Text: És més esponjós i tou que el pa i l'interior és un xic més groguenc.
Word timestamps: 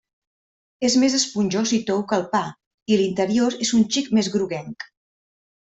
És 0.87 0.95
més 1.03 1.17
esponjós 1.17 1.73
i 1.77 1.79
tou 1.91 2.01
que 2.13 2.19
el 2.21 2.25
pa 2.33 2.43
i 2.95 2.99
l'interior 3.03 3.59
és 3.69 3.75
un 3.81 3.87
xic 3.99 4.11
més 4.21 4.33
groguenc. 4.39 4.91